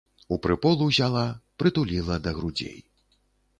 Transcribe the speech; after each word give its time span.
У 0.35 0.37
прыпол 0.45 0.81
узяла, 0.85 1.27
прытуліла 1.63 2.19
да 2.25 2.35
грудзей. 2.41 2.77